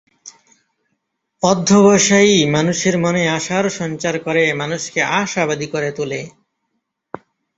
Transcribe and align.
অধ্যবসায়ই 1.43 2.39
মানুষের 2.45 2.95
মনে 2.97 3.21
আশার 3.29 3.65
সঞ্চার 3.69 4.15
করে 4.19 4.43
মানুষকে 4.53 4.99
আশাবাদী 5.19 5.67
করে 5.67 5.89
তোলে। 5.91 6.21